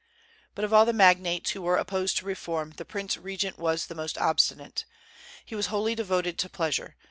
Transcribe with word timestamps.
But 0.55 0.65
of 0.65 0.73
all 0.73 0.85
the 0.87 0.93
magnates 0.93 1.51
who 1.51 1.61
were 1.61 1.77
opposed 1.77 2.17
to 2.17 2.25
reform, 2.25 2.71
the 2.77 2.85
prince 2.85 3.17
regent 3.17 3.59
was 3.59 3.85
the 3.85 3.93
most 3.93 4.17
obstinate. 4.17 4.83
He 5.45 5.53
was 5.53 5.67
wholly 5.67 5.93
devoted 5.93 6.39
to 6.39 6.49
pleasure. 6.49 6.95